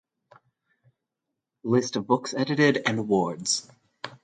[1.61, 3.69] List of books edited and awards